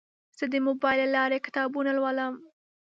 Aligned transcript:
زه 0.37 0.45
د 0.53 0.55
موبایل 0.67 1.01
له 1.03 1.07
لارې 1.15 1.43
کتابونه 1.45 1.91
لولم. 1.97 2.33